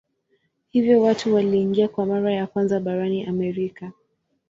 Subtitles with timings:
[0.69, 3.91] Hivyo watu waliingia kwa mara ya kwanza barani Amerika.